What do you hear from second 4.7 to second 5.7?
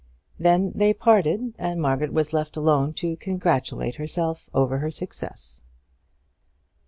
her success.